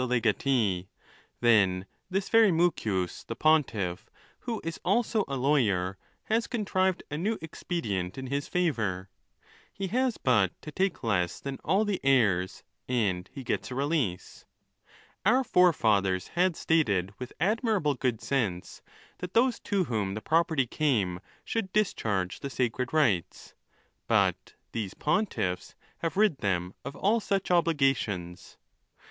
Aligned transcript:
legatee, 0.03 0.87
then 1.41 1.85
this 2.09 2.27
very 2.29 2.51
Mucius 2.51 3.23
the 3.23 3.35
pontiff, 3.35 4.09
who 4.39 4.59
is 4.63 4.79
also 4.83 5.19
a, 5.27 5.33
ON. 5.33 5.35
THE 5.35 5.35
LAWS. 5.35 5.43
453 5.69 5.75
lawyer, 5.75 5.97
has 6.23 6.47
contrived 6.47 7.03
a 7.11 7.17
new 7.19 7.37
expedient 7.39 8.17
in 8.17 8.25
his 8.25 8.47
favour: 8.47 9.11
he 9.71 9.85
has 9.89 10.17
but 10.17 10.59
to 10.63 10.71
take 10.71 11.03
less 11.03 11.39
than 11.39 11.59
all 11.63 11.85
the 11.85 11.99
heirs, 12.03 12.63
and 12.87 13.29
she 13.35 13.43
gets 13.43 13.69
a 13.69 13.75
release, 13.75 14.43
Our 15.23 15.43
forefathers 15.43 16.29
had 16.29 16.55
stated, 16.55 17.13
with 17.19 17.31
admirable 17.39 17.93
good 17.93 18.21
sense, 18.21 18.81
that 19.19 19.35
those 19.35 19.59
to 19.59 19.83
whom 19.83 20.15
the 20.15 20.19
property 20.21 20.65
came 20.65 21.19
should 21.45 21.71
discharge 21.73 22.39
the 22.39 22.49
sacred 22.49 22.91
rites; 22.91 23.53
but 24.07 24.55
these 24.71 24.95
pontifis 24.95 25.75
have 25.99 26.17
rid 26.17 26.39
them 26.39 26.73
of 26.83 26.95
all 26.95 27.19
such 27.19 27.51
obligations. 27.51 28.57